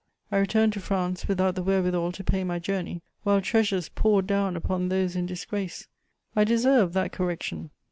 I 0.31 0.37
returned 0.39 0.73
to 0.73 0.79
France 0.79 1.27
without 1.27 1.53
the 1.53 1.61
wherewithal 1.61 2.11
to 2.13 2.23
pay 2.23 2.43
my 2.43 2.57
journey, 2.57 3.03
while 3.21 3.39
treasures 3.39 3.87
poured 3.87 4.25
down 4.25 4.55
upon 4.55 4.89
those 4.89 5.15
in 5.15 5.27
disgrace: 5.27 5.87
I 6.35 6.43
deserved 6.43 6.95
that 6.95 7.11
correction. 7.11 7.69